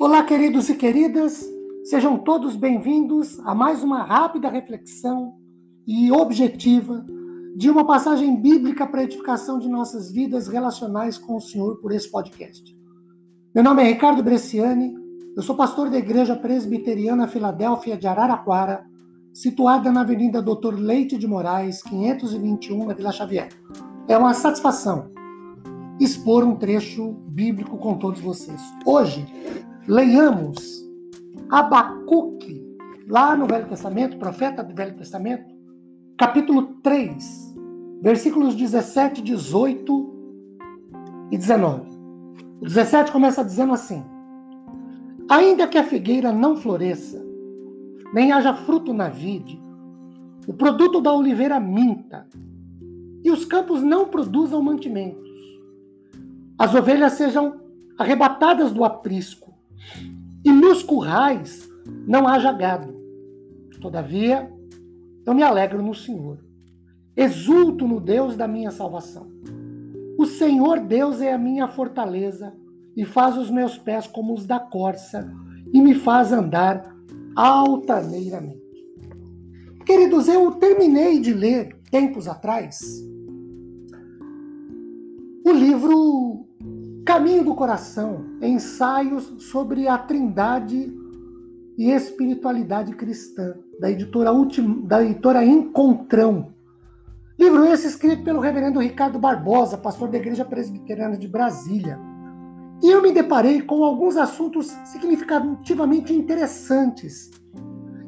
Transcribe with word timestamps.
Olá, 0.00 0.22
queridos 0.22 0.68
e 0.68 0.76
queridas, 0.76 1.44
sejam 1.82 2.18
todos 2.18 2.54
bem-vindos 2.54 3.40
a 3.40 3.52
mais 3.52 3.82
uma 3.82 4.04
rápida 4.04 4.48
reflexão 4.48 5.34
e 5.84 6.12
objetiva 6.12 7.04
de 7.56 7.68
uma 7.68 7.84
passagem 7.84 8.40
bíblica 8.40 8.86
para 8.86 9.00
a 9.00 9.02
edificação 9.02 9.58
de 9.58 9.68
nossas 9.68 10.12
vidas 10.12 10.46
relacionais 10.46 11.18
com 11.18 11.34
o 11.34 11.40
Senhor 11.40 11.80
por 11.80 11.90
esse 11.90 12.08
podcast. 12.08 12.78
Meu 13.52 13.64
nome 13.64 13.82
é 13.82 13.86
Ricardo 13.86 14.22
Bresciani, 14.22 14.94
eu 15.36 15.42
sou 15.42 15.56
pastor 15.56 15.90
da 15.90 15.98
Igreja 15.98 16.36
Presbiteriana 16.36 17.26
Filadélfia 17.26 17.96
de 17.96 18.06
Araraquara, 18.06 18.86
situada 19.34 19.90
na 19.90 20.02
Avenida 20.02 20.40
Doutor 20.40 20.78
Leite 20.78 21.18
de 21.18 21.26
Moraes, 21.26 21.82
521, 21.82 22.86
na 22.86 22.94
Vila 22.94 23.10
Xavier. 23.10 23.48
É 24.06 24.16
uma 24.16 24.32
satisfação 24.32 25.10
expor 25.98 26.44
um 26.44 26.54
trecho 26.54 27.12
bíblico 27.26 27.76
com 27.76 27.98
todos 27.98 28.20
vocês. 28.20 28.60
Hoje, 28.86 29.26
leiamos 29.88 30.86
Abacuque, 31.50 32.62
lá 33.08 33.34
no 33.34 33.46
Velho 33.46 33.66
Testamento, 33.68 34.18
profeta 34.18 34.62
do 34.62 34.74
Velho 34.74 34.94
Testamento, 34.94 35.48
capítulo 36.18 36.74
3, 36.82 37.56
versículos 38.02 38.54
17, 38.54 39.22
18 39.22 40.14
e 41.32 41.38
19. 41.38 41.88
O 42.60 42.64
17 42.66 43.10
começa 43.10 43.42
dizendo 43.42 43.72
assim: 43.72 44.04
Ainda 45.26 45.66
que 45.66 45.78
a 45.78 45.84
figueira 45.84 46.32
não 46.32 46.54
floresça, 46.54 47.24
nem 48.12 48.30
haja 48.30 48.52
fruto 48.52 48.92
na 48.92 49.08
vide, 49.08 49.58
o 50.46 50.52
produto 50.52 51.00
da 51.00 51.14
oliveira 51.14 51.58
minta, 51.58 52.28
e 53.24 53.30
os 53.30 53.46
campos 53.46 53.82
não 53.82 54.08
produzam 54.08 54.62
mantimentos, 54.62 55.30
as 56.58 56.74
ovelhas 56.74 57.14
sejam 57.14 57.58
arrebatadas 57.96 58.70
do 58.70 58.84
aprisco, 58.84 59.47
e 60.44 60.50
nos 60.50 60.82
currais 60.82 61.68
não 62.06 62.26
haja 62.26 62.52
gado. 62.52 62.96
Todavia, 63.80 64.50
eu 65.26 65.34
me 65.34 65.42
alegro 65.42 65.82
no 65.82 65.94
Senhor. 65.94 66.38
Exulto 67.16 67.86
no 67.86 68.00
Deus 68.00 68.36
da 68.36 68.48
minha 68.48 68.70
salvação. 68.70 69.28
O 70.18 70.26
Senhor 70.26 70.80
Deus 70.80 71.20
é 71.20 71.32
a 71.32 71.38
minha 71.38 71.68
fortaleza 71.68 72.52
e 72.96 73.04
faz 73.04 73.36
os 73.36 73.50
meus 73.50 73.78
pés 73.78 74.06
como 74.06 74.34
os 74.34 74.46
da 74.46 74.58
corça 74.58 75.32
e 75.72 75.80
me 75.80 75.94
faz 75.94 76.32
andar 76.32 76.94
altaneiramente. 77.36 78.58
Queridos, 79.86 80.28
eu 80.28 80.50
terminei 80.52 81.20
de 81.20 81.32
ler 81.32 81.80
tempos 81.90 82.26
atrás 82.26 82.80
o 85.48 85.52
livro 85.52 86.46
Caminho 87.06 87.42
do 87.42 87.54
Coração, 87.54 88.36
ensaios 88.42 89.24
sobre 89.44 89.88
a 89.88 89.96
trindade 89.96 90.94
e 91.78 91.90
espiritualidade 91.90 92.92
cristã, 92.94 93.54
da 93.80 93.90
editora, 93.90 94.30
Ultim, 94.30 94.82
da 94.86 95.02
editora 95.02 95.42
Encontrão. 95.42 96.52
Livro 97.38 97.64
esse 97.64 97.86
escrito 97.86 98.24
pelo 98.24 98.40
reverendo 98.40 98.78
Ricardo 98.78 99.18
Barbosa, 99.18 99.78
pastor 99.78 100.10
da 100.10 100.18
Igreja 100.18 100.44
Presbiteriana 100.44 101.16
de 101.16 101.26
Brasília. 101.26 101.98
E 102.82 102.90
eu 102.90 103.00
me 103.00 103.10
deparei 103.10 103.62
com 103.62 103.82
alguns 103.84 104.18
assuntos 104.18 104.66
significativamente 104.84 106.12
interessantes. 106.12 107.30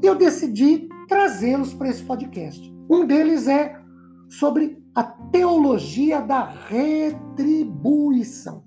E 0.02 0.06
eu 0.06 0.14
decidi 0.14 0.90
trazê-los 1.08 1.72
para 1.72 1.88
esse 1.88 2.02
podcast. 2.02 2.70
Um 2.90 3.06
deles 3.06 3.48
é 3.48 3.80
sobre 4.28 4.79
a 4.94 5.02
teologia 5.02 6.20
da 6.20 6.44
retribuição. 6.68 8.64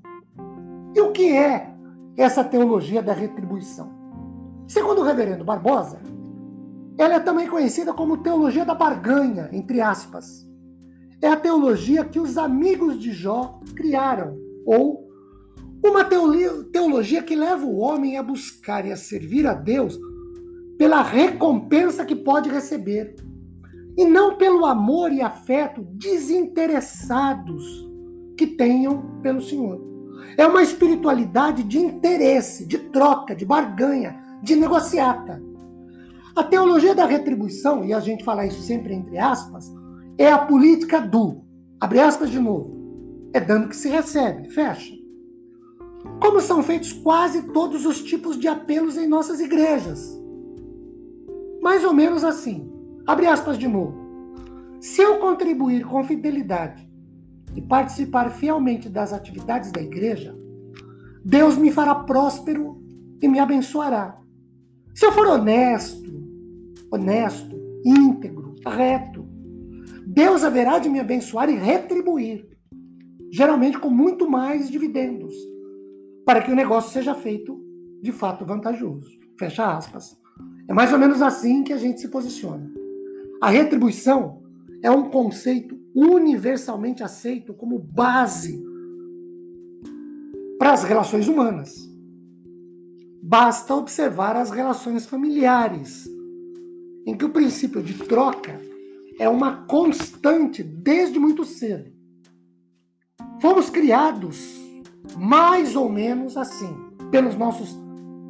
E 0.96 1.02
o 1.02 1.12
que 1.12 1.32
é 1.32 1.74
essa 2.16 2.44
teologia 2.44 3.02
da 3.02 3.14
retribuição? 3.14 3.92
Segundo 4.68 5.02
o 5.02 5.04
reverendo 5.04 5.44
Barbosa, 5.44 6.00
ela 6.98 7.16
é 7.16 7.20
também 7.20 7.48
conhecida 7.48 7.94
como 7.94 8.18
teologia 8.18 8.64
da 8.64 8.76
barganha, 8.76 9.50
entre 9.52 9.82
aspas. 9.82 10.48
É 11.22 11.28
a 11.28 11.36
teologia 11.36 12.06
que 12.06 12.20
os 12.20 12.38
amigos 12.38 13.00
de 13.00 13.12
Jó 13.12 13.60
criaram, 13.76 14.38
ou 14.66 15.04
uma 15.84 16.06
teologia 16.06 17.22
que 17.22 17.36
leva 17.36 17.66
o 17.66 17.78
homem 17.78 18.18
a 18.18 18.24
buscar 18.24 18.86
e 18.86 18.92
a 18.92 18.96
servir 18.96 19.46
a 19.46 19.54
Deus 19.54 20.00
pela 20.78 21.02
recompensa 21.02 22.06
que 22.06 22.16
pode 22.16 22.50
receber, 22.50 23.16
e 23.98 24.06
não 24.06 24.36
pelo 24.36 24.66
amor 24.66 25.12
e 25.12 25.22
afeto 25.22 25.84
desinteressados 25.84 27.90
que 28.38 28.48
tenham 28.48 29.20
pelo 29.22 29.42
Senhor. 29.42 29.82
É 30.38 30.48
uma 30.48 30.64
espiritualidade 30.64 31.64
de 31.64 31.78
interesse, 31.78 32.66
de 32.66 32.78
troca, 32.78 33.36
de 33.36 33.46
barganha, 33.46 34.20
de 34.42 34.56
negociata. 34.56 35.42
A 36.36 36.44
teologia 36.44 36.96
da 36.96 37.06
retribuição, 37.06 37.86
e 37.86 37.94
a 37.94 38.00
gente 38.00 38.24
fala 38.24 38.46
isso 38.46 38.62
sempre 38.62 38.94
entre 38.94 39.20
aspas, 39.20 39.72
é 40.18 40.32
a 40.32 40.40
política 40.40 41.00
do, 41.00 41.44
abre 41.80 42.00
aspas 42.00 42.30
de 42.30 42.40
novo, 42.40 43.30
é 43.34 43.40
dano 43.40 43.68
que 43.68 43.76
se 43.76 43.90
recebe, 43.90 44.50
fecha. 44.50 44.94
Como 46.20 46.42
são 46.42 46.64
feitos 46.64 46.92
quase 46.92 47.54
todos 47.54 47.86
os 47.86 48.02
tipos 48.02 48.40
de 48.40 48.48
apelos 48.48 48.98
em 48.98 49.08
nossas 49.08 49.40
igrejas. 49.40 50.20
Mais 51.62 51.84
ou 51.84 51.94
menos 51.94 52.24
assim, 52.24 52.73
abre 53.06 53.28
aspas 53.28 53.58
de 53.58 53.68
novo. 53.68 54.04
Se 54.80 55.02
eu 55.02 55.20
contribuir 55.20 55.86
com 55.86 56.04
fidelidade 56.04 56.88
e 57.56 57.62
participar 57.62 58.30
fielmente 58.32 58.90
das 58.90 59.14
atividades 59.14 59.72
da 59.72 59.82
igreja, 59.82 60.36
Deus 61.24 61.58
me 61.58 61.72
fará 61.72 61.96
próspero 61.96 62.82
e 63.22 63.28
me 63.28 63.40
abençoará. 63.40 64.20
Se 64.94 65.06
eu 65.06 65.12
for 65.12 65.26
honesto, 65.28 66.12
honesto, 66.92 67.56
íntegro, 67.86 68.56
reto, 68.66 69.26
Deus 70.06 70.44
haverá 70.44 70.80
de 70.80 70.90
me 70.90 71.00
abençoar 71.00 71.50
e 71.50 71.56
retribuir, 71.56 72.46
geralmente 73.32 73.80
com 73.80 73.90
muito 73.90 74.30
mais 74.30 74.70
dividendos, 74.70 75.34
para 76.26 76.42
que 76.42 76.52
o 76.52 76.56
negócio 76.56 76.92
seja 76.92 77.16
feito 77.16 77.60
de 78.02 78.12
fato 78.12 78.46
vantajoso. 78.46 79.10
Fecha 79.40 79.76
aspas. 79.76 80.18
É 80.68 80.74
mais 80.74 80.92
ou 80.92 81.00
menos 81.00 81.22
assim 81.22 81.64
que 81.64 81.74
a 81.74 81.78
gente 81.78 82.02
se 82.02 82.10
posiciona. 82.10 82.83
A 83.44 83.50
retribuição 83.50 84.42
é 84.82 84.90
um 84.90 85.10
conceito 85.10 85.78
universalmente 85.94 87.04
aceito 87.04 87.54
como 87.54 87.78
base 87.78 88.64
para 90.58 90.72
as 90.72 90.86
relações 90.86 91.28
humanas. 91.28 91.76
Basta 93.22 93.76
observar 93.76 94.38
as 94.38 94.50
relações 94.50 95.06
familiares, 95.06 96.08
em 97.06 97.18
que 97.18 97.26
o 97.26 97.32
princípio 97.32 97.84
de 97.84 97.96
troca 97.96 98.62
é 99.20 99.28
uma 99.28 99.66
constante 99.66 100.64
desde 100.64 101.20
muito 101.20 101.44
cedo. 101.44 101.92
Fomos 103.42 103.70
criados 103.70 104.58
mais 105.18 105.76
ou 105.76 105.90
menos 105.90 106.38
assim, 106.38 106.74
pelos 107.12 107.36
nossos 107.36 107.78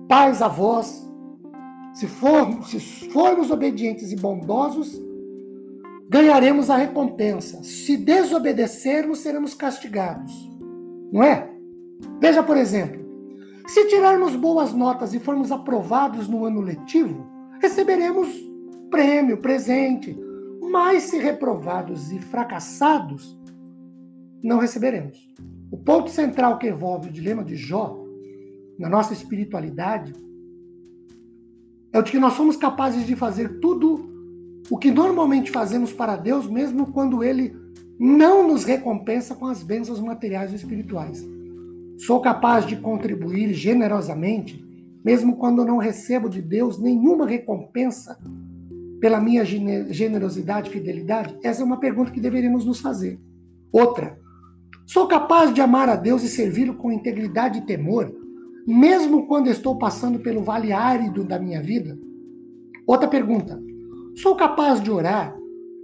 pais, 0.10 0.42
avós. 0.42 1.08
Se 1.94 2.08
formos, 2.08 2.70
se 2.70 2.80
formos 3.12 3.52
obedientes 3.52 4.12
e 4.12 4.16
bondosos, 4.16 5.00
ganharemos 6.10 6.70
a 6.70 6.76
recompensa. 6.76 7.64
Se 7.64 7.96
desobedecermos, 7.98 9.20
seremos 9.20 9.54
castigados. 9.54 10.32
Não 11.12 11.24
é? 11.24 11.50
Veja, 12.20 12.42
por 12.42 12.58
exemplo, 12.58 13.04
se 13.68 13.86
tirarmos 13.86 14.36
boas 14.36 14.74
notas 14.74 15.14
e 15.14 15.20
formos 15.20 15.52
aprovados 15.52 16.28
no 16.28 16.46
ano 16.46 16.62
letivo, 16.62 17.26
receberemos 17.62 18.28
prêmio, 18.90 19.38
presente. 19.38 20.18
Mas 20.72 21.04
se 21.04 21.20
reprovados 21.20 22.12
e 22.12 22.20
fracassados, 22.20 23.40
não 24.44 24.58
receberemos. 24.58 25.32
O 25.72 25.78
ponto 25.78 26.10
central 26.10 26.58
que 26.58 26.68
envolve 26.68 27.10
o 27.10 27.12
dilema 27.12 27.44
de 27.44 27.56
Jó, 27.56 27.98
na 28.78 28.90
nossa 28.90 29.14
espiritualidade, 29.14 30.14
é 31.94 32.00
o 32.00 32.04
de 32.04 32.12
que 32.12 32.20
nós 32.20 32.34
somos 32.34 32.58
capazes 32.58 33.06
de 33.06 33.16
fazer 33.16 33.60
tudo 33.60 34.10
o 34.70 34.78
que 34.78 34.90
normalmente 34.90 35.52
fazemos 35.52 35.94
para 35.94 36.16
Deus, 36.16 36.50
mesmo 36.50 36.88
quando 36.88 37.24
Ele 37.24 37.56
não 38.00 38.48
nos 38.48 38.64
recompensa 38.64 39.36
com 39.36 39.46
as 39.46 39.62
bênçãos 39.62 40.00
materiais 40.00 40.50
ou 40.50 40.56
espirituais. 40.56 41.24
Sou 42.00 42.20
capaz 42.20 42.66
de 42.66 42.76
contribuir 42.78 43.54
generosamente, 43.54 44.66
mesmo 45.06 45.38
quando 45.38 45.64
não 45.64 45.78
recebo 45.78 46.28
de 46.28 46.42
Deus 46.42 46.80
nenhuma 46.80 47.28
recompensa 47.28 48.18
pela 49.00 49.20
minha 49.20 49.46
generosidade 49.46 50.70
e 50.70 50.74
fidelidade? 50.74 51.38
Essa 51.44 51.62
é 51.62 51.66
uma 51.66 51.80
pergunta 51.80 52.12
que 52.12 52.20
deveríamos 52.20 52.66
nos 52.66 52.80
fazer. 52.80 53.20
Outra, 53.72 54.18
sou 54.88 55.08
capaz 55.08 55.54
de 55.54 55.62
amar 55.62 55.90
a 55.90 55.96
Deus 55.96 56.24
e 56.24 56.28
servi-lo 56.28 56.74
com 56.76 56.92
integridade 56.92 57.60
e 57.60 57.66
temor, 57.66 58.12
mesmo 58.66 59.28
quando 59.28 59.48
estou 59.48 59.78
passando 59.78 60.20
pelo 60.20 60.44
vale 60.44 60.72
árido 60.72 61.24
da 61.24 61.40
minha 61.40 61.62
vida? 61.62 61.98
Outra 62.86 63.08
pergunta, 63.08 63.60
Sou 64.16 64.36
capaz 64.36 64.80
de 64.80 64.92
orar, 64.92 65.36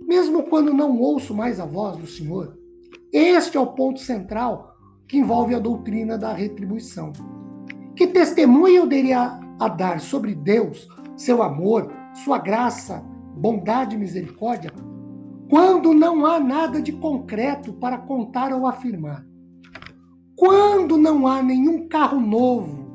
mesmo 0.06 0.44
quando 0.44 0.72
não 0.72 1.00
ouço 1.00 1.34
mais 1.34 1.60
a 1.60 1.66
voz 1.66 1.98
do 1.98 2.06
Senhor. 2.06 2.56
Este 3.12 3.58
é 3.58 3.60
o 3.60 3.74
ponto 3.74 4.00
central 4.00 4.76
que 5.08 5.18
envolve 5.18 5.56
a 5.56 5.60
doutrina 5.60 6.16
da 6.16 6.32
retribuição, 6.32 7.12
Que 7.96 8.06
testemunho 8.06 8.84
eu 8.84 8.88
teria 8.88 9.40
a 9.60 9.68
dar 9.68 10.00
sobre 10.00 10.36
Deus, 10.36 10.88
seu 11.18 11.42
amor, 11.42 11.92
sua 12.24 12.38
graça, 12.38 13.04
bondade 13.36 13.96
e 13.96 14.00
misericórdia, 14.00 14.72
quando 15.50 15.92
não 15.92 16.26
há 16.26 16.40
nada 16.40 16.80
de 16.80 16.92
concreto 16.92 17.74
para 17.74 17.98
contar 17.98 18.54
ou 18.54 18.68
afirmar? 18.68 19.26
Quando 20.40 20.98
não 20.98 21.28
há 21.28 21.44
nenhum 21.44 21.90
carro 21.90 22.18
novo, 22.18 22.88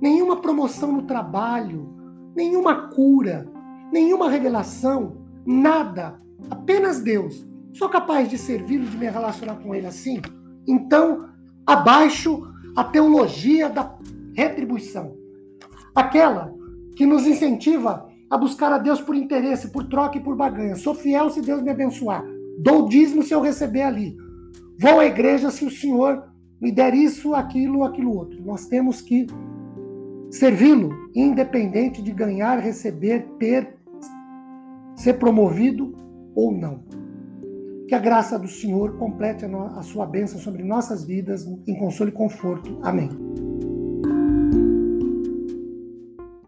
nenhuma 0.00 0.38
promoção 0.38 0.90
no 0.90 1.02
trabalho, 1.02 1.94
nenhuma 2.34 2.88
cura, 2.88 3.48
nenhuma 3.92 4.28
revelação, 4.28 5.16
nada, 5.46 6.20
apenas 6.50 7.00
Deus. 7.00 7.46
Sou 7.72 7.88
capaz 7.88 8.28
de 8.28 8.36
servi-lo, 8.36 8.84
de 8.84 8.96
me 8.96 9.08
relacionar 9.08 9.60
com 9.62 9.72
ele 9.72 9.86
assim? 9.86 10.20
Então, 10.66 11.28
abaixo 11.64 12.42
a 12.74 12.82
teologia 12.82 13.68
da 13.68 13.96
retribuição. 14.34 15.16
Aquela 15.94 16.52
que 16.96 17.06
nos 17.06 17.28
incentiva 17.28 18.08
a 18.28 18.36
buscar 18.36 18.72
a 18.72 18.78
Deus 18.78 19.00
por 19.00 19.14
interesse, 19.14 19.70
por 19.70 19.84
troca 19.84 20.18
e 20.18 20.20
por 20.20 20.34
baganha. 20.34 20.74
Sou 20.74 20.96
fiel 20.96 21.30
se 21.30 21.42
Deus 21.42 21.62
me 21.62 21.70
abençoar. 21.70 22.24
Dou 22.58 22.88
dízimo 22.88 23.22
se 23.22 23.32
eu 23.32 23.40
receber 23.40 23.82
ali. 23.82 24.16
Vou 24.80 24.98
à 24.98 25.06
igreja 25.06 25.48
se 25.48 25.64
o 25.64 25.70
Senhor 25.70 26.31
me 26.62 26.70
der 26.70 26.94
isso, 26.94 27.34
aquilo, 27.34 27.82
aquilo 27.82 28.16
outro. 28.16 28.40
Nós 28.44 28.66
temos 28.66 29.00
que 29.00 29.26
servi-lo, 30.30 30.90
independente 31.12 32.00
de 32.00 32.12
ganhar, 32.12 32.60
receber, 32.60 33.26
ter, 33.36 33.76
ser 34.94 35.14
promovido 35.14 35.92
ou 36.36 36.52
não. 36.52 36.84
Que 37.88 37.96
a 37.96 37.98
graça 37.98 38.38
do 38.38 38.46
Senhor 38.46 38.96
complete 38.96 39.44
a, 39.44 39.82
sua 39.82 40.06
bênção 40.06 40.38
sobre 40.38 40.62
nossas 40.62 41.04
vidas 41.04 41.44
em 41.66 41.76
consolo 41.76 42.10
e 42.10 42.12
conforto. 42.12 42.78
Amém. 42.80 43.10